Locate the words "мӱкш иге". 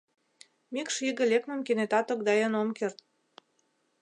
0.73-1.23